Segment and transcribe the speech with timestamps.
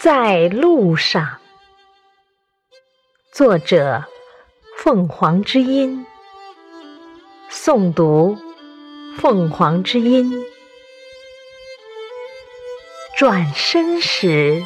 [0.00, 1.40] 在路上，
[3.32, 4.04] 作者：
[4.76, 6.06] 凤凰之音，
[7.50, 8.38] 诵读：
[9.18, 10.46] 凤凰之音。
[13.16, 14.62] 转身时，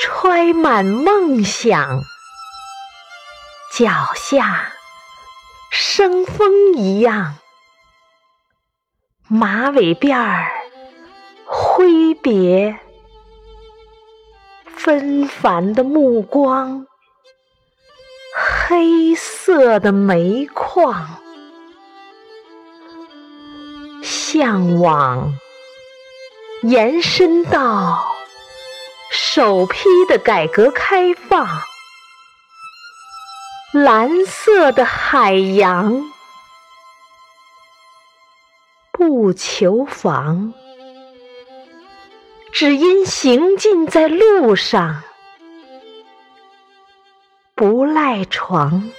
[0.00, 2.00] 揣满梦想，
[3.74, 4.72] 脚下
[5.70, 7.36] 生风一样，
[9.28, 10.50] 马尾辫儿
[11.44, 12.80] 挥别。
[14.86, 16.86] 纷繁的目光，
[18.68, 21.20] 黑色的煤矿，
[24.00, 25.34] 向往
[26.62, 28.14] 延伸到
[29.10, 31.48] 首批的改革开放，
[33.72, 36.00] 蓝色的海洋，
[38.92, 40.54] 不求房。
[42.58, 45.02] 只因行进在路上，
[47.54, 48.90] 不赖床，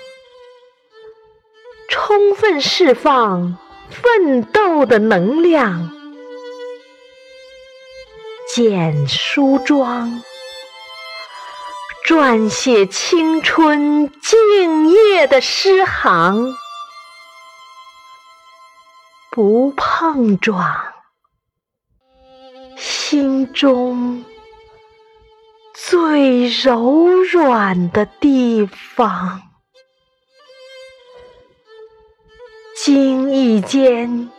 [1.90, 3.58] 充分释放
[3.90, 5.90] 奋斗的能量。
[8.54, 10.22] 捡梳妆，
[12.06, 16.54] 撰写青春敬业的诗行，
[19.32, 20.94] 不碰撞。
[23.10, 24.26] 心中
[25.74, 29.42] 最柔软的地方，
[32.76, 34.30] 惊异间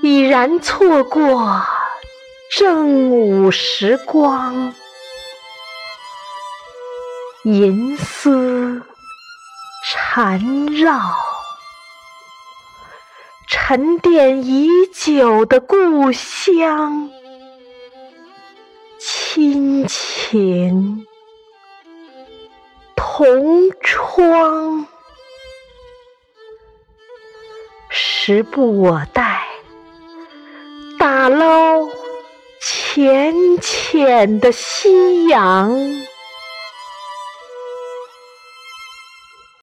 [0.00, 1.60] 已然错过
[2.56, 4.72] 正午时光，
[7.42, 8.80] 银丝
[9.84, 11.21] 缠绕。
[13.64, 17.08] 沉淀已久的故乡，
[18.98, 21.06] 亲情
[22.96, 24.86] 同窗，
[27.88, 29.46] 时不我待，
[30.98, 31.88] 打捞
[32.60, 35.72] 浅浅的夕阳。